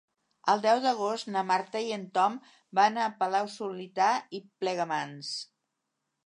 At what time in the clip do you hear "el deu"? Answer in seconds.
0.51-0.79